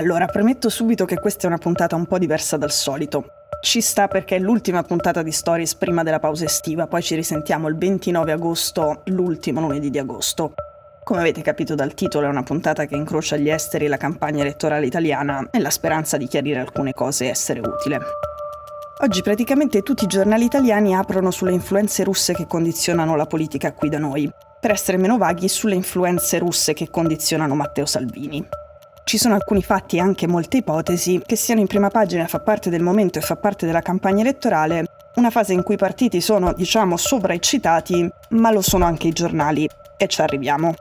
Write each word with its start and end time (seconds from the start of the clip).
Allora, 0.00 0.24
premetto 0.24 0.70
subito 0.70 1.04
che 1.04 1.18
questa 1.18 1.42
è 1.42 1.46
una 1.48 1.58
puntata 1.58 1.94
un 1.94 2.06
po' 2.06 2.16
diversa 2.16 2.56
dal 2.56 2.70
solito. 2.70 3.32
Ci 3.60 3.82
sta 3.82 4.08
perché 4.08 4.36
è 4.36 4.38
l'ultima 4.38 4.82
puntata 4.82 5.20
di 5.20 5.30
Stories 5.30 5.74
prima 5.74 6.02
della 6.02 6.18
pausa 6.18 6.46
estiva, 6.46 6.86
poi 6.86 7.02
ci 7.02 7.14
risentiamo 7.14 7.68
il 7.68 7.76
29 7.76 8.32
agosto, 8.32 9.02
l'ultimo 9.04 9.60
lunedì 9.60 9.90
di 9.90 9.98
agosto. 9.98 10.54
Come 11.04 11.20
avete 11.20 11.42
capito 11.42 11.74
dal 11.74 11.92
titolo, 11.92 12.24
è 12.24 12.30
una 12.30 12.42
puntata 12.42 12.86
che 12.86 12.96
incrocia 12.96 13.36
gli 13.36 13.50
esteri 13.50 13.84
e 13.84 13.88
la 13.88 13.98
campagna 13.98 14.40
elettorale 14.40 14.86
italiana 14.86 15.46
nella 15.52 15.68
speranza 15.68 16.16
di 16.16 16.26
chiarire 16.28 16.60
alcune 16.60 16.94
cose 16.94 17.26
e 17.26 17.28
essere 17.28 17.60
utile. 17.60 18.00
Oggi 19.02 19.20
praticamente 19.20 19.82
tutti 19.82 20.04
i 20.04 20.08
giornali 20.08 20.46
italiani 20.46 20.96
aprono 20.96 21.30
sulle 21.30 21.52
influenze 21.52 22.04
russe 22.04 22.32
che 22.32 22.46
condizionano 22.46 23.16
la 23.16 23.26
politica 23.26 23.74
qui 23.74 23.90
da 23.90 23.98
noi, 23.98 24.32
per 24.58 24.70
essere 24.70 24.96
meno 24.96 25.18
vaghi 25.18 25.48
sulle 25.48 25.74
influenze 25.74 26.38
russe 26.38 26.72
che 26.72 26.88
condizionano 26.88 27.54
Matteo 27.54 27.84
Salvini. 27.84 28.48
Ci 29.04 29.18
sono 29.18 29.34
alcuni 29.34 29.62
fatti 29.62 29.96
e 29.96 30.00
anche 30.00 30.26
molte 30.26 30.58
ipotesi 30.58 31.20
che 31.24 31.36
siano 31.36 31.60
in 31.60 31.66
prima 31.66 31.88
pagina 31.88 32.26
fa 32.26 32.38
parte 32.38 32.70
del 32.70 32.82
momento 32.82 33.18
e 33.18 33.22
fa 33.22 33.36
parte 33.36 33.66
della 33.66 33.82
campagna 33.82 34.20
elettorale, 34.20 34.84
una 35.16 35.30
fase 35.30 35.52
in 35.52 35.62
cui 35.62 35.74
i 35.74 35.78
partiti 35.78 36.20
sono, 36.20 36.52
diciamo, 36.52 36.96
sovraeccitati, 36.96 38.08
ma 38.30 38.52
lo 38.52 38.60
sono 38.60 38.84
anche 38.84 39.08
i 39.08 39.12
giornali, 39.12 39.68
e 39.96 40.06
ci 40.06 40.20
arriviamo. 40.20 40.74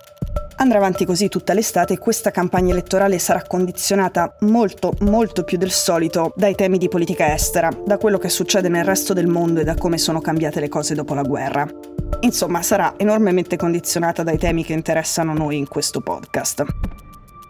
Andrà 0.58 0.78
avanti 0.78 1.06
così 1.06 1.30
tutta 1.30 1.54
l'estate 1.54 1.94
e 1.94 1.98
questa 1.98 2.32
campagna 2.32 2.72
elettorale 2.74 3.18
sarà 3.18 3.42
condizionata 3.44 4.36
molto, 4.42 4.94
molto 5.00 5.44
più 5.44 5.58
del 5.58 5.72
solito 5.72 6.34
dai 6.36 6.54
temi 6.54 6.78
di 6.78 6.90
politica 6.90 7.34
estera, 7.34 7.70
da 7.86 7.98
quello 7.98 8.18
che 8.18 8.28
succede 8.28 8.68
nel 8.68 8.84
resto 8.84 9.14
del 9.14 9.28
mondo 9.28 9.62
e 9.62 9.64
da 9.64 9.76
come 9.76 9.98
sono 9.98 10.20
cambiate 10.20 10.60
le 10.60 10.68
cose 10.68 10.96
dopo 10.96 11.14
la 11.14 11.24
guerra. 11.24 11.66
Insomma, 12.22 12.62
sarà 12.62 12.96
enormemente 12.98 13.56
condizionata 13.56 14.24
dai 14.24 14.38
temi 14.38 14.66
che 14.66 14.74
interessano 14.74 15.34
noi 15.34 15.58
in 15.58 15.68
questo 15.68 16.02
podcast. 16.02 16.66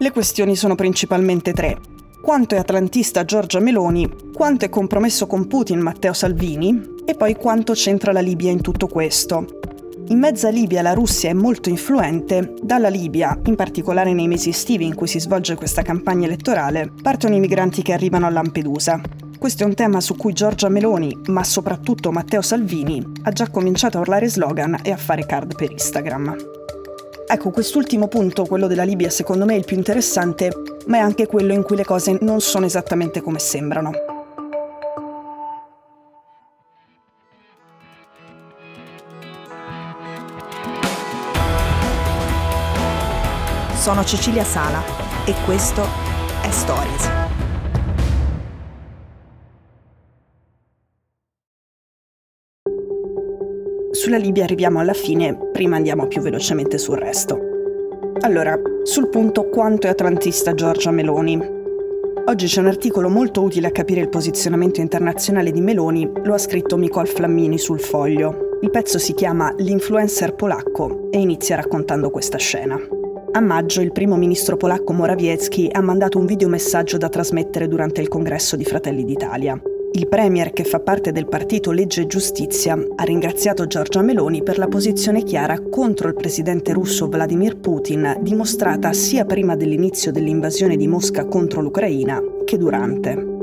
Le 0.01 0.11
questioni 0.11 0.55
sono 0.55 0.75
principalmente 0.75 1.51
tre. 1.51 1.77
Quanto 2.21 2.55
è 2.55 2.57
atlantista 2.57 3.25
Giorgia 3.25 3.59
Meloni, 3.59 4.09
quanto 4.33 4.63
è 4.63 4.69
compromesso 4.69 5.27
con 5.27 5.45
Putin 5.45 5.79
Matteo 5.79 6.13
Salvini 6.13 6.95
e 7.03 7.15
poi 7.15 7.35
quanto 7.35 7.73
c'entra 7.73 8.13
la 8.13 8.21
Libia 8.21 8.49
in 8.49 8.61
tutto 8.61 8.87
questo. 8.87 9.45
In 10.07 10.17
mezza 10.17 10.47
Libia 10.47 10.81
la 10.81 10.93
Russia 10.93 11.29
è 11.29 11.33
molto 11.33 11.67
influente, 11.67 12.53
dalla 12.61 12.87
Libia, 12.87 13.37
in 13.43 13.55
particolare 13.55 14.13
nei 14.13 14.29
mesi 14.29 14.47
estivi 14.47 14.85
in 14.85 14.95
cui 14.95 15.07
si 15.07 15.19
svolge 15.19 15.55
questa 15.55 15.81
campagna 15.81 16.27
elettorale, 16.27 16.89
partono 17.01 17.35
i 17.35 17.41
migranti 17.41 17.81
che 17.81 17.91
arrivano 17.91 18.25
a 18.25 18.29
Lampedusa. 18.29 19.01
Questo 19.37 19.63
è 19.63 19.65
un 19.65 19.75
tema 19.75 19.99
su 19.99 20.15
cui 20.15 20.31
Giorgia 20.31 20.69
Meloni, 20.69 21.13
ma 21.25 21.43
soprattutto 21.43 22.13
Matteo 22.13 22.41
Salvini, 22.41 23.05
ha 23.23 23.31
già 23.31 23.49
cominciato 23.49 23.97
a 23.97 24.01
urlare 24.01 24.29
slogan 24.29 24.79
e 24.81 24.91
a 24.91 24.97
fare 24.97 25.25
card 25.25 25.55
per 25.55 25.71
Instagram. 25.71 26.58
Ecco, 27.31 27.51
quest'ultimo 27.51 28.07
punto, 28.07 28.43
quello 28.45 28.65
della 28.65 28.81
Libia, 28.81 29.11
secondo 29.11 29.45
me 29.45 29.53
è 29.53 29.57
il 29.57 29.63
più 29.63 29.77
interessante, 29.77 30.51
ma 30.87 30.97
è 30.97 30.99
anche 30.99 31.27
quello 31.27 31.53
in 31.53 31.61
cui 31.61 31.75
le 31.75 31.85
cose 31.85 32.17
non 32.21 32.41
sono 32.41 32.65
esattamente 32.65 33.21
come 33.21 33.37
sembrano. 33.37 33.91
Sono 43.75 44.03
Cecilia 44.03 44.43
Sala 44.43 44.81
e 45.25 45.35
questo 45.45 45.83
è 46.41 46.49
Stories. 46.49 47.18
Sulla 53.91 54.17
Libia 54.17 54.43
arriviamo 54.43 54.79
alla 54.79 54.93
fine, 54.93 55.35
prima 55.51 55.75
andiamo 55.75 56.05
più 56.07 56.21
velocemente 56.21 56.77
sul 56.77 56.97
resto. 56.97 57.39
Allora, 58.19 58.59
sul 58.83 59.09
punto 59.09 59.49
quanto 59.49 59.87
è 59.87 59.89
atlantista 59.89 60.53
Giorgia 60.53 60.91
Meloni. 60.91 61.41
Oggi 62.27 62.45
c'è 62.45 62.59
un 62.59 62.67
articolo 62.67 63.09
molto 63.09 63.41
utile 63.41 63.65
a 63.67 63.71
capire 63.71 64.01
il 64.01 64.09
posizionamento 64.09 64.79
internazionale 64.79 65.51
di 65.51 65.61
Meloni, 65.61 66.07
lo 66.23 66.35
ha 66.35 66.37
scritto 66.37 66.77
Nicole 66.77 67.07
Flammini 67.07 67.57
sul 67.57 67.79
foglio. 67.79 68.57
Il 68.61 68.69
pezzo 68.69 68.99
si 68.99 69.15
chiama 69.15 69.53
L'influencer 69.57 70.35
polacco 70.35 71.09
e 71.09 71.17
inizia 71.17 71.55
raccontando 71.55 72.11
questa 72.11 72.37
scena. 72.37 72.79
A 73.31 73.39
maggio 73.39 73.81
il 73.81 73.91
primo 73.91 74.17
ministro 74.17 74.55
polacco 74.55 74.93
Morawiecki 74.93 75.69
ha 75.71 75.81
mandato 75.81 76.19
un 76.19 76.27
videomessaggio 76.27 76.97
da 76.97 77.09
trasmettere 77.09 77.67
durante 77.67 78.01
il 78.01 78.07
congresso 78.07 78.55
di 78.55 78.65
Fratelli 78.65 79.03
d'Italia. 79.03 79.59
Il 79.91 80.07
premier, 80.07 80.53
che 80.53 80.63
fa 80.63 80.79
parte 80.79 81.11
del 81.11 81.27
partito 81.27 81.71
Legge 81.71 82.01
e 82.01 82.07
Giustizia, 82.07 82.77
ha 82.95 83.03
ringraziato 83.03 83.65
Giorgia 83.65 84.03
Meloni 84.03 84.43
per 84.43 84.59
la 84.59 84.67
posizione 84.67 85.23
chiara 85.23 85.59
contro 85.59 86.07
il 86.07 86.13
presidente 86.13 86.73
russo 86.73 87.07
Vladimir 87.07 87.57
Putin, 87.57 88.17
dimostrata 88.21 88.93
sia 88.93 89.25
prima 89.25 89.55
dell'inizio 89.55 90.11
dell'invasione 90.11 90.77
di 90.77 90.87
Mosca 90.87 91.25
contro 91.25 91.61
l'Ucraina 91.61 92.21
che 92.45 92.57
durante. 92.57 93.37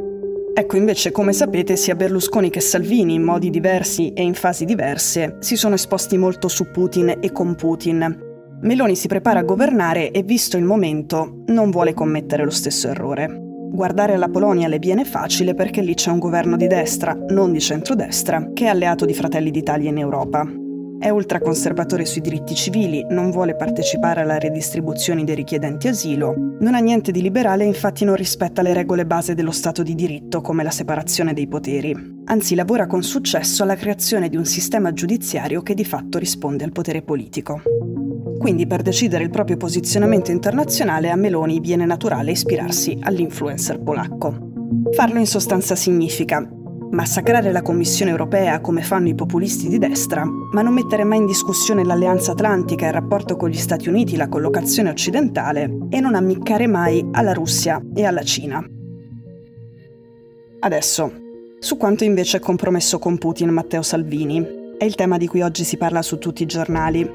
Ecco, 0.54 0.76
invece, 0.76 1.10
come 1.10 1.32
sapete, 1.32 1.74
sia 1.74 1.96
Berlusconi 1.96 2.48
che 2.48 2.60
Salvini, 2.60 3.14
in 3.14 3.22
modi 3.22 3.50
diversi 3.50 4.12
e 4.12 4.22
in 4.22 4.34
fasi 4.34 4.64
diverse, 4.64 5.38
si 5.40 5.56
sono 5.56 5.74
esposti 5.74 6.16
molto 6.16 6.46
su 6.46 6.70
Putin 6.70 7.18
e 7.20 7.32
con 7.32 7.56
Putin. 7.56 8.24
Meloni 8.60 8.94
si 8.94 9.08
prepara 9.08 9.40
a 9.40 9.44
governare 9.44 10.12
e, 10.12 10.22
visto 10.22 10.56
il 10.56 10.64
momento, 10.64 11.42
non 11.48 11.70
vuole 11.70 11.92
commettere 11.92 12.44
lo 12.44 12.50
stesso 12.50 12.88
errore. 12.88 13.45
Guardare 13.76 14.14
alla 14.14 14.30
Polonia 14.30 14.68
le 14.68 14.78
viene 14.78 15.04
facile 15.04 15.52
perché 15.52 15.82
lì 15.82 15.92
c'è 15.92 16.10
un 16.10 16.18
governo 16.18 16.56
di 16.56 16.66
destra, 16.66 17.14
non 17.28 17.52
di 17.52 17.60
centrodestra, 17.60 18.52
che 18.54 18.64
è 18.64 18.68
alleato 18.68 19.04
di 19.04 19.12
Fratelli 19.12 19.50
d'Italia 19.50 19.90
in 19.90 19.98
Europa. 19.98 20.50
È 20.98 21.10
ultraconservatore 21.10 22.06
sui 22.06 22.22
diritti 22.22 22.54
civili, 22.54 23.04
non 23.10 23.30
vuole 23.30 23.54
partecipare 23.54 24.22
alla 24.22 24.38
redistribuzione 24.38 25.24
dei 25.24 25.34
richiedenti 25.34 25.88
asilo, 25.88 26.34
non 26.58 26.74
ha 26.74 26.78
niente 26.78 27.12
di 27.12 27.20
liberale 27.20 27.64
e 27.64 27.66
infatti 27.66 28.06
non 28.06 28.16
rispetta 28.16 28.62
le 28.62 28.72
regole 28.72 29.04
base 29.04 29.34
dello 29.34 29.52
Stato 29.52 29.82
di 29.82 29.94
diritto 29.94 30.40
come 30.40 30.62
la 30.62 30.70
separazione 30.70 31.34
dei 31.34 31.46
poteri. 31.46 31.94
Anzi 32.24 32.54
lavora 32.54 32.86
con 32.86 33.02
successo 33.02 33.62
alla 33.62 33.76
creazione 33.76 34.30
di 34.30 34.38
un 34.38 34.46
sistema 34.46 34.94
giudiziario 34.94 35.60
che 35.60 35.74
di 35.74 35.84
fatto 35.84 36.16
risponde 36.16 36.64
al 36.64 36.72
potere 36.72 37.02
politico. 37.02 37.60
Quindi 38.38 38.66
per 38.66 38.82
decidere 38.82 39.24
il 39.24 39.30
proprio 39.30 39.56
posizionamento 39.56 40.30
internazionale 40.30 41.10
a 41.10 41.16
Meloni 41.16 41.60
viene 41.60 41.86
naturale 41.86 42.32
ispirarsi 42.32 42.98
all'influencer 43.00 43.82
polacco. 43.82 44.36
Farlo 44.92 45.18
in 45.18 45.26
sostanza 45.26 45.74
significa 45.74 46.46
massacrare 46.90 47.50
la 47.52 47.62
Commissione 47.62 48.10
europea 48.10 48.60
come 48.60 48.82
fanno 48.82 49.08
i 49.08 49.14
populisti 49.14 49.68
di 49.68 49.78
destra, 49.78 50.24
ma 50.24 50.62
non 50.62 50.72
mettere 50.72 51.04
mai 51.04 51.18
in 51.18 51.26
discussione 51.26 51.84
l'alleanza 51.84 52.32
atlantica, 52.32 52.86
il 52.86 52.92
rapporto 52.92 53.36
con 53.36 53.48
gli 53.48 53.56
Stati 53.56 53.88
Uniti, 53.88 54.16
la 54.16 54.28
collocazione 54.28 54.90
occidentale 54.90 55.70
e 55.90 56.00
non 56.00 56.14
ammiccare 56.14 56.66
mai 56.66 57.06
alla 57.12 57.32
Russia 57.32 57.82
e 57.94 58.04
alla 58.04 58.22
Cina. 58.22 58.64
Adesso, 60.60 61.12
su 61.58 61.76
quanto 61.76 62.04
invece 62.04 62.38
è 62.38 62.40
compromesso 62.40 62.98
con 62.98 63.18
Putin 63.18 63.50
Matteo 63.50 63.82
Salvini, 63.82 64.44
è 64.78 64.84
il 64.84 64.94
tema 64.94 65.16
di 65.16 65.26
cui 65.26 65.42
oggi 65.42 65.64
si 65.64 65.76
parla 65.76 66.02
su 66.02 66.18
tutti 66.18 66.42
i 66.42 66.46
giornali 66.46 67.08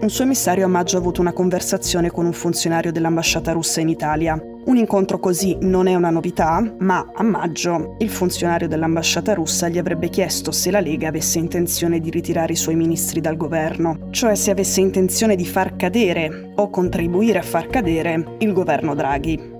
un 0.00 0.10
suo 0.10 0.22
emissario 0.22 0.64
a 0.64 0.68
maggio 0.68 0.96
ha 0.96 1.00
avuto 1.00 1.20
una 1.20 1.32
conversazione 1.32 2.10
con 2.10 2.24
un 2.24 2.32
funzionario 2.32 2.92
dell'ambasciata 2.92 3.50
russa 3.52 3.80
in 3.80 3.88
Italia. 3.88 4.40
Un 4.64 4.76
incontro 4.76 5.18
così 5.18 5.56
non 5.62 5.88
è 5.88 5.94
una 5.94 6.10
novità, 6.10 6.62
ma 6.78 7.10
a 7.14 7.22
maggio 7.24 7.96
il 7.98 8.08
funzionario 8.08 8.68
dell'ambasciata 8.68 9.34
russa 9.34 9.68
gli 9.68 9.78
avrebbe 9.78 10.08
chiesto 10.08 10.52
se 10.52 10.70
la 10.70 10.80
Lega 10.80 11.08
avesse 11.08 11.38
intenzione 11.38 11.98
di 11.98 12.10
ritirare 12.10 12.52
i 12.52 12.56
suoi 12.56 12.76
ministri 12.76 13.20
dal 13.20 13.36
governo, 13.36 14.08
cioè 14.10 14.36
se 14.36 14.52
avesse 14.52 14.80
intenzione 14.80 15.34
di 15.34 15.46
far 15.46 15.74
cadere 15.74 16.52
o 16.54 16.70
contribuire 16.70 17.38
a 17.38 17.42
far 17.42 17.66
cadere 17.66 18.36
il 18.38 18.52
governo 18.52 18.94
Draghi. 18.94 19.57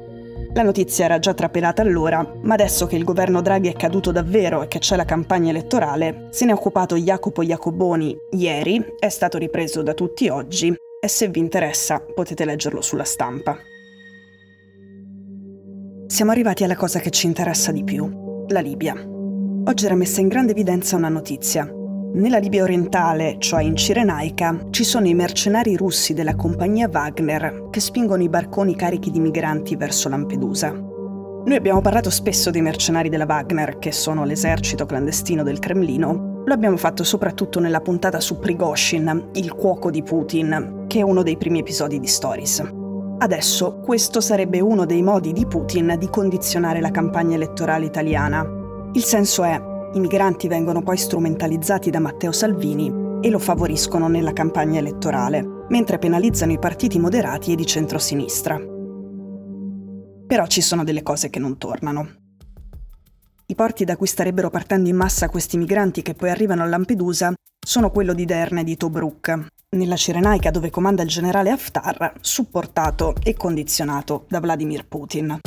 La 0.59 0.65
notizia 0.65 1.05
era 1.05 1.21
già 1.21 1.35
trapelata 1.35 1.83
allora, 1.83 2.29
ma 2.43 2.55
adesso 2.55 2.89
che 2.89 2.97
il 2.97 3.05
governo 3.05 3.41
Draghi 3.41 3.69
è 3.69 3.75
caduto 3.75 4.11
davvero 4.11 4.61
e 4.65 4.67
che 4.67 4.81
c'è 4.81 4.97
la 4.97 5.05
campagna 5.05 5.51
elettorale, 5.51 6.27
se 6.31 6.47
ne 6.47 6.51
è 6.51 6.55
occupato 6.55 6.97
Jacopo 6.97 7.45
Jacoboni 7.45 8.17
ieri, 8.33 8.85
è 8.99 9.09
stato 9.09 9.39
ripreso 9.39 9.83
da 9.83 9.95
tutti 9.95 10.29
oggi 10.29 10.75
e 11.01 11.07
se 11.07 11.29
vi 11.29 11.39
interessa 11.39 12.01
potete 12.01 12.45
leggerlo 12.45 12.81
sulla 12.81 13.05
stampa. 13.05 13.57
Siamo 16.09 16.33
arrivati 16.33 16.65
alla 16.65 16.75
cosa 16.75 16.99
che 16.99 17.11
ci 17.11 17.27
interessa 17.27 17.71
di 17.71 17.85
più, 17.85 18.45
la 18.49 18.59
Libia. 18.59 18.95
Oggi 19.65 19.85
era 19.85 19.95
messa 19.95 20.21
in 20.21 20.27
grande 20.27 20.51
evidenza 20.51 20.97
una 20.97 21.09
notizia. 21.09 21.73
Nella 22.11 22.39
Libia 22.39 22.63
orientale, 22.63 23.37
cioè 23.39 23.63
in 23.63 23.77
Cirenaica, 23.77 24.67
ci 24.71 24.83
sono 24.83 25.07
i 25.07 25.15
mercenari 25.15 25.77
russi 25.77 26.15
della 26.15 26.35
compagnia 26.35 26.89
Wagner 26.91 27.69
che 27.71 27.81
spingono 27.81 28.23
i 28.23 28.31
barconi 28.31 28.75
carichi 28.75 29.11
di 29.11 29.21
migranti 29.21 29.77
verso 29.77 30.09
Lampedusa. 30.09 30.71
Noi 30.73 31.55
abbiamo 31.55 31.81
parlato 31.81 32.11
spesso 32.11 32.51
dei 32.51 32.63
mercenari 32.63 33.09
della 33.09 33.27
Wagner, 33.27 33.79
che 33.79 33.93
sono 33.93 34.25
l'esercito 34.25 34.87
clandestino 34.87 35.43
del 35.43 35.59
Cremlino. 35.59 36.43
Lo 36.45 36.55
abbiamo 36.55 36.79
fatto 36.79 37.05
soprattutto 37.05 37.61
nella 37.61 37.81
puntata 37.81 38.21
su 38.21 38.39
Prigozhin, 38.39 39.29
il 39.35 39.53
cuoco 39.53 39.91
di 39.91 40.03
Putin, 40.03 40.85
che 40.89 41.01
è 41.01 41.03
uno 41.03 41.23
dei 41.23 41.37
primi 41.37 41.61
episodi 41.61 42.01
di 42.01 42.07
Stories. 42.07 42.65
Adesso 43.19 43.81
questo 43.81 44.21
sarebbe 44.21 44.61
uno 44.61 44.87
dei 44.87 45.03
modi 45.03 45.33
di 45.33 45.47
Putin 45.47 45.95
di 45.99 46.09
condizionare 46.09 46.81
la 46.81 46.91
campagna 46.91 47.37
elettorale 47.37 47.85
italiana. 47.85 48.47
Il 48.93 49.05
senso 49.05 49.45
è 49.45 49.68
i 49.95 50.01
migranti 50.01 50.49
vengono 50.49 50.83
poi 50.83 50.99
strumentalizzati 50.99 51.89
da 51.89 51.99
Matteo 51.99 52.31
Salvini 52.31 52.93
e 53.23 53.31
lo 53.31 53.39
favoriscono 53.39 54.07
nella 54.07 54.35
campagna 54.35 54.79
elettorale, 54.79 55.65
mentre 55.69 55.99
penalizzano 55.99 56.53
i 56.53 56.59
partiti 56.59 56.99
moderati 56.99 57.53
e 57.53 57.57
di 57.57 57.65
centrosinistra. 57.65 58.61
Però 60.27 60.47
ci 60.47 60.61
sono 60.61 60.85
delle 60.85 61.03
cose 61.03 61.31
che 61.31 61.39
non 61.39 61.57
tornano. 61.57 62.07
I 63.47 63.55
porti 63.55 63.87
da 63.87 63.97
cui 63.97 64.07
starebbero 64.07 64.51
partendo 64.51 64.91
in 64.91 64.97
massa 64.97 65.31
questi 65.31 65.57
migranti 65.57 66.03
che 66.03 66.13
poi 66.13 66.29
arrivano 66.29 66.63
a 66.63 66.67
Lampedusa 66.67 67.33
sono 67.67 67.91
quello 67.91 68.13
di 68.13 68.27
Derna 68.27 68.61
e 68.61 68.65
di 68.65 68.77
Tobruk, 68.77 69.47
nella 69.71 69.97
Cirenaica 69.97 70.51
dove 70.51 70.69
comanda 70.69 71.03
il 71.03 71.09
generale 71.09 71.51
Haftar, 71.51 72.13
supportato 72.21 73.15
e 73.23 73.35
condizionato 73.35 74.27
da 74.29 74.41
Vladimir 74.41 74.87
Putin. 74.87 75.39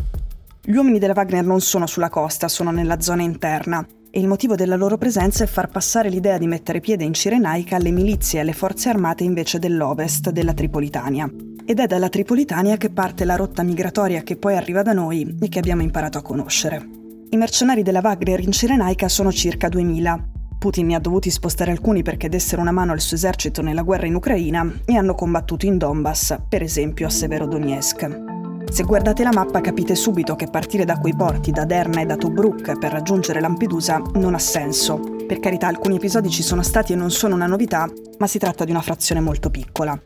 Gli 0.64 0.76
uomini 0.76 0.98
della 0.98 1.14
Wagner 1.16 1.46
non 1.46 1.62
sono 1.62 1.86
sulla 1.86 2.10
costa, 2.10 2.48
sono 2.48 2.72
nella 2.72 3.00
zona 3.02 3.22
interna 3.22 3.86
e 4.12 4.20
il 4.20 4.28
motivo 4.28 4.56
della 4.56 4.76
loro 4.76 4.98
presenza 4.98 5.46
è 5.46 5.48
far 5.48 5.70
passare 5.70 6.10
l'idea 6.10 6.38
di 6.38 6.46
mettere 6.46 6.82
piede 6.82 7.06
in 7.06 7.14
Cirenaica 7.14 7.78
alle 7.78 7.92
milizie 7.92 8.40
e 8.40 8.42
alle 8.42 8.54
forze 8.54 8.90
armate 8.90 9.24
invece 9.24 9.58
dell'ovest, 9.58 10.32
della 10.32 10.54
Tripolitania. 10.54 11.32
Ed 11.66 11.80
è 11.80 11.88
dalla 11.88 12.10
Tripolitania 12.10 12.76
che 12.76 12.90
parte 12.90 13.24
la 13.24 13.38
rotta 13.38 13.64
migratoria 13.64 14.22
che 14.22 14.36
poi 14.36 14.58
arriva 14.58 14.82
da 14.82 14.92
noi 14.92 15.38
e 15.40 15.48
che 15.48 15.60
abbiamo 15.60 15.82
imparato 15.82 16.18
a 16.18 16.22
conoscere. 16.22 16.86
I 17.30 17.38
mercenari 17.38 17.84
della 17.84 18.02
Wagner 18.04 18.42
in 18.42 18.52
Cirenaica 18.52 19.08
sono 19.08 19.32
circa 19.32 19.70
2000. 19.70 20.28
Putin 20.60 20.88
ne 20.88 20.96
ha 20.96 21.00
dovuti 21.00 21.32
spostare 21.32 21.72
alcuni 21.72 22.04
perché 22.04 22.28
dessero 22.28 22.62
una 22.62 22.72
mano 22.72 22.92
al 22.92 23.00
suo 23.00 23.16
esercito 23.16 23.62
nella 23.62 23.82
guerra 23.84 24.08
in 24.08 24.16
Ucraina 24.16 24.70
e 24.86 24.96
hanno 24.96 25.16
combattuto 25.16 25.66
in 25.66 25.78
Donbass, 25.78 26.38
per 26.50 26.62
esempio 26.62 27.08
a 27.08 27.10
Severodonetsk. 27.10 28.41
Se 28.72 28.84
guardate 28.84 29.24
la 29.24 29.34
mappa 29.34 29.60
capite 29.60 29.96
subito 29.96 30.38
che 30.38 30.48
partire 30.48 30.86
da 30.86 30.98
quei 30.98 31.14
porti, 31.14 31.52
da 31.52 31.66
Derna 31.66 32.00
e 32.00 32.06
da 32.06 32.16
Tobruk, 32.16 32.80
per 32.80 32.94
raggiungere 32.94 33.42
Lampedusa 33.42 34.02
non 34.14 34.34
ha 34.34 34.40
senso. 34.40 34.98
Per 35.28 35.42
carità, 35.42 35.68
alcuni 35.68 35.98
episodi 35.98 36.30
ci 36.30 36.42
sono 36.42 36.64
stati 36.64 36.94
e 36.94 36.96
non 36.96 37.12
sono 37.12 37.36
una 37.36 37.48
novità, 37.48 37.92
ma 38.18 38.28
si 38.28 38.40
tratta 38.40 38.64
di 38.64 38.72
una 38.72 38.82
frazione 38.82 39.20
molto 39.20 39.50
piccola. 39.50 40.02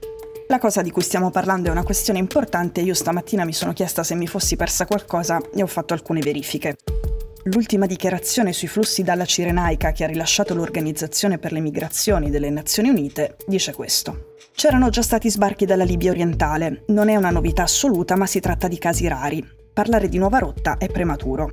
La 0.48 0.58
cosa 0.58 0.82
di 0.82 0.90
cui 0.90 1.04
stiamo 1.04 1.30
parlando 1.30 1.68
è 1.70 1.72
una 1.72 1.84
questione 1.84 2.18
importante 2.18 2.82
e 2.82 2.86
io 2.86 2.96
stamattina 2.96 3.46
mi 3.46 3.54
sono 3.54 3.72
chiesta 3.72 4.04
se 4.04 4.16
mi 4.16 4.26
fossi 4.26 4.56
persa 4.56 4.88
qualcosa 4.88 5.40
e 5.54 5.62
ho 5.62 5.68
fatto 5.68 5.94
alcune 5.94 6.22
verifiche. 6.22 6.76
L'ultima 7.50 7.86
dichiarazione 7.86 8.54
sui 8.54 8.68
flussi 8.68 9.04
dalla 9.04 9.24
Cirenaica 9.24 9.92
che 9.92 10.04
ha 10.04 10.08
rilasciato 10.08 10.56
l'Organizzazione 10.56 11.38
per 11.38 11.52
le 11.52 11.60
Migrazioni 11.60 12.32
delle 12.32 12.50
Nazioni 12.50 12.90
Unite 12.90 13.36
dice 13.46 13.72
questo. 13.72 14.34
C'erano 14.56 14.90
già 14.90 15.04
stati 15.04 15.30
sbarchi 15.30 15.66
dalla 15.66 15.84
Libia 15.84 16.10
orientale, 16.10 16.86
non 16.88 17.08
è 17.08 17.16
una 17.16 17.30
novità 17.30 17.62
assoluta 17.62 18.16
ma 18.16 18.26
si 18.26 18.40
tratta 18.40 18.68
di 18.68 18.80
casi 18.80 19.08
rari. 19.08 19.48
Parlare 19.72 20.10
di 20.10 20.18
nuova 20.18 20.40
rotta 20.40 20.78
è 20.78 20.88
prematuro. 20.88 21.52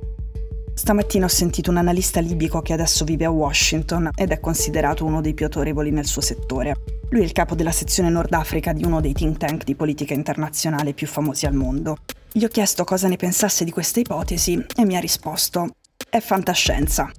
Stamattina 0.73 1.25
ho 1.25 1.29
sentito 1.29 1.69
un 1.69 1.77
analista 1.77 2.19
libico 2.19 2.63
che 2.63 2.73
adesso 2.73 3.05
vive 3.05 3.25
a 3.25 3.29
Washington 3.29 4.09
ed 4.15 4.31
è 4.31 4.39
considerato 4.39 5.05
uno 5.05 5.21
dei 5.21 5.35
più 5.35 5.45
autorevoli 5.45 5.91
nel 5.91 6.07
suo 6.07 6.21
settore. 6.21 6.73
Lui 7.09 7.21
è 7.21 7.25
il 7.25 7.33
capo 7.33 7.53
della 7.53 7.71
sezione 7.71 8.09
Nord 8.09 8.33
Africa 8.33 8.73
di 8.73 8.83
uno 8.83 8.99
dei 8.99 9.13
think 9.13 9.37
tank 9.37 9.63
di 9.63 9.75
politica 9.75 10.15
internazionale 10.15 10.93
più 10.93 11.05
famosi 11.05 11.45
al 11.45 11.53
mondo. 11.53 11.97
Gli 12.31 12.45
ho 12.45 12.49
chiesto 12.49 12.83
cosa 12.83 13.07
ne 13.07 13.15
pensasse 13.15 13.63
di 13.63 13.69
questa 13.69 13.99
ipotesi 13.99 14.65
e 14.75 14.85
mi 14.85 14.95
ha 14.95 14.99
risposto 14.99 15.75
è 16.13 16.19
fantascienza. 16.19 17.09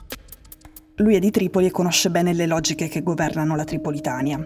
Lui 0.98 1.16
è 1.16 1.18
di 1.18 1.32
Tripoli 1.32 1.66
e 1.66 1.72
conosce 1.72 2.10
bene 2.10 2.32
le 2.32 2.46
logiche 2.46 2.86
che 2.86 3.02
governano 3.02 3.56
la 3.56 3.64
Tripolitania. 3.64 4.38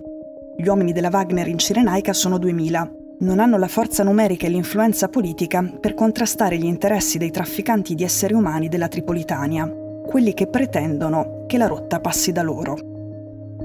Gli 0.56 0.66
uomini 0.66 0.92
della 0.92 1.10
Wagner 1.12 1.46
in 1.48 1.58
Cirenaica 1.58 2.14
sono 2.14 2.38
2000. 2.38 2.90
Non 3.18 3.40
hanno 3.40 3.58
la 3.58 3.68
forza 3.68 4.02
numerica 4.04 4.46
e 4.46 4.48
l'influenza 4.48 5.08
politica 5.08 5.62
per 5.62 5.92
contrastare 5.92 6.56
gli 6.56 6.64
interessi 6.64 7.18
dei 7.18 7.30
trafficanti 7.30 7.94
di 7.94 8.04
esseri 8.04 8.32
umani 8.32 8.68
della 8.68 8.88
Tripolitania, 8.88 9.70
quelli 10.06 10.32
che 10.32 10.46
pretendono 10.46 11.44
che 11.46 11.58
la 11.58 11.66
rotta 11.66 12.00
passi 12.00 12.32
da 12.32 12.40
loro. 12.40 12.74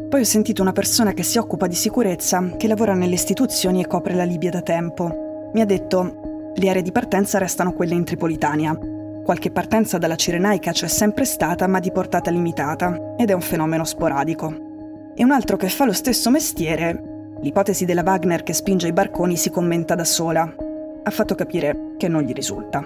Poi 0.10 0.20
ho 0.20 0.26
sentito 0.26 0.62
una 0.62 0.74
persona 0.74 1.14
che 1.14 1.24
si 1.24 1.38
occupa 1.38 1.68
di 1.68 1.76
sicurezza, 1.76 2.58
che 2.58 2.68
lavora 2.68 2.94
nelle 2.94 3.16
istituzioni 3.16 3.82
e 3.82 3.88
copre 3.88 4.16
la 4.16 4.26
Libia 4.26 4.50
da 4.50 4.62
tempo. 4.62 5.50
Mi 5.54 5.62
ha 5.62 5.66
detto, 5.66 6.52
le 6.54 6.70
aree 6.70 6.82
di 6.82 6.92
partenza 6.92 7.38
restano 7.38 7.72
quelle 7.72 7.94
in 7.94 8.04
Tripolitania, 8.04 8.78
Qualche 9.24 9.52
partenza 9.52 9.98
dalla 9.98 10.18
Cirenaica 10.18 10.74
c'è 10.74 10.88
sempre 10.88 11.24
stata, 11.24 11.66
ma 11.66 11.80
di 11.80 11.92
portata 11.92 12.30
limitata, 12.30 13.16
ed 13.18 13.30
è 13.30 13.34
un 13.34 13.40
fenomeno 13.42 13.86
sporadico. 13.86 15.12
E 15.16 15.24
un 15.24 15.32
altro 15.32 15.56
che 15.56 15.70
fa 15.70 15.86
lo 15.86 15.94
stesso 15.94 16.30
mestiere, 16.30 17.38
l'ipotesi 17.40 17.86
della 17.86 18.04
Wagner 18.04 18.44
che 18.44 18.52
spinge 18.52 18.90
i 18.90 18.94
barconi 18.94 19.38
si 19.38 19.50
commenta 19.50 19.96
da 19.96 20.04
sola, 20.04 20.54
ha 21.04 21.10
fatto 21.10 21.36
capire 21.36 21.94
che 21.98 22.10
non 22.10 22.24
gli 22.24 22.34
risulta. 22.34 22.84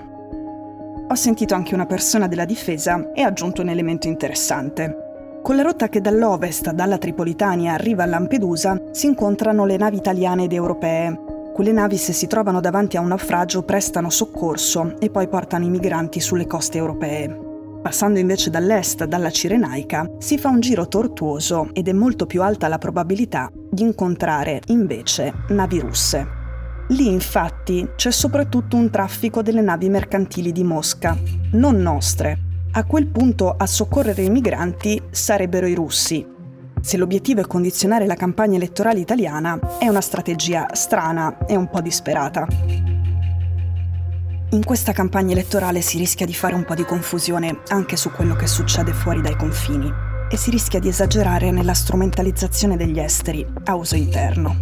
Ho 1.10 1.16
sentito 1.16 1.56
anche 1.56 1.74
una 1.74 1.88
persona 1.88 2.28
della 2.28 2.46
difesa 2.46 3.12
e 3.14 3.24
ha 3.24 3.28
aggiunto 3.28 3.64
un 3.64 3.70
elemento 3.70 4.08
interessante. 4.08 5.40
Con 5.42 5.56
la 5.56 5.64
rotta 5.64 5.90
che 5.90 6.02
dall'ovest, 6.02 6.70
dalla 6.72 7.00
Tripolitania, 7.00 7.74
arriva 7.74 8.04
a 8.04 8.08
Lampedusa, 8.08 8.80
si 8.92 9.08
incontrano 9.08 9.66
le 9.66 9.78
navi 9.78 9.98
italiane 9.98 10.44
ed 10.44 10.54
europee, 10.54 11.27
quelle 11.58 11.72
navi 11.72 11.98
se 11.98 12.14
si 12.14 12.28
trovano 12.28 12.60
davanti 12.60 12.98
a 12.98 13.02
un 13.02 13.08
naufragio 13.08 13.64
prestano 13.64 14.12
soccorso 14.12 14.94
e 15.00 15.10
poi 15.10 15.28
portano 15.28 15.66
i 15.66 15.72
migranti 15.72 16.20
sulle 16.20 16.46
coste 16.46 16.78
europee. 16.78 17.80
Passando 17.82 18.20
invece 18.20 18.52
dall'est, 18.52 19.06
dalla 19.06 19.32
Cirenaica, 19.32 20.08
si 20.20 20.38
fa 20.38 20.50
un 20.50 20.60
giro 20.60 20.88
tortuoso 20.88 21.70
ed 21.74 21.88
è 21.88 21.94
molto 21.94 22.28
più 22.28 22.44
alta 22.44 22.68
la 22.68 22.78
probabilità 22.78 23.50
di 23.72 23.82
incontrare 23.82 24.62
invece 24.68 25.34
navi 25.48 25.80
russe. 25.80 26.28
Lì 26.90 27.08
infatti 27.08 27.90
c'è 27.96 28.12
soprattutto 28.12 28.76
un 28.76 28.92
traffico 28.92 29.42
delle 29.42 29.62
navi 29.62 29.90
mercantili 29.90 30.52
di 30.52 30.64
Mosca, 30.64 31.18
non 31.54 31.78
nostre. 31.78 32.38
A 32.74 32.84
quel 32.84 33.08
punto 33.08 33.56
a 33.58 33.66
soccorrere 33.66 34.22
i 34.22 34.30
migranti 34.30 35.02
sarebbero 35.10 35.66
i 35.66 35.74
russi, 35.74 36.24
se 36.82 36.98
l'obiettivo 36.98 37.42
è 37.42 37.48
condizionare 37.48 38.06
la 38.06 38.16
campagna 38.16 38.58
elettorale 38.58 39.00
italiana, 39.00 39.78
è 39.80 39.88
una 39.88 40.02
strategia 40.02 40.68
strana 40.74 41.46
e 41.46 41.56
un 41.56 41.70
po' 41.70 41.82
disperata. 41.82 42.48
In 44.52 44.64
questa 44.64 44.94
campagna 44.94 45.34
elettorale 45.34 45.82
si 45.82 45.98
rischia 45.98 46.26
di 46.26 46.34
fare 46.34 46.56
un 46.56 46.64
po' 46.64 46.76
di 46.76 46.86
confusione 46.86 47.60
anche 47.68 47.98
su 47.98 48.12
quello 48.12 48.36
che 48.36 48.48
succede 48.48 48.94
fuori 48.94 49.22
dai 49.22 49.36
confini 49.36 49.92
e 50.30 50.38
si 50.38 50.50
rischia 50.50 50.80
di 50.80 50.88
esagerare 50.88 51.52
nella 51.52 51.74
strumentalizzazione 51.74 52.78
degli 52.78 53.00
esteri 53.00 53.46
a 53.66 53.76
uso 53.76 53.96
interno. 53.96 54.56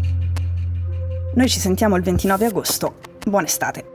Noi 1.35 1.49
ci 1.49 1.59
sentiamo 1.59 1.95
il 1.95 2.03
29 2.03 2.45
agosto. 2.45 2.95
Buona 3.25 3.45
estate! 3.45 3.94